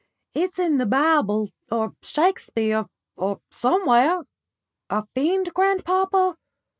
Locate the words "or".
1.71-1.93, 3.15-3.39